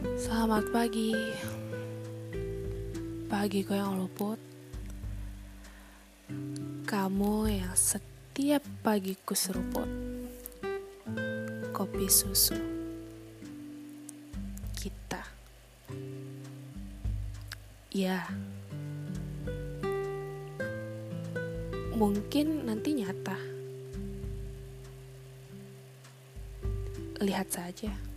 Selamat 0.00 0.64
pagi. 0.72 1.12
Pagiku 3.28 3.76
yang 3.76 4.00
luput. 4.00 4.40
Kamu 6.88 7.44
yang 7.44 7.76
setiap 7.76 8.64
pagiku 8.80 9.36
seruput 9.36 9.84
Kopi 11.76 12.08
susu 12.08 12.56
Kita. 14.72 15.20
Ya. 17.92 18.24
Mungkin 21.92 22.64
nanti 22.64 22.96
nyata. 22.96 23.36
Lihat 27.20 27.52
saja. 27.52 28.09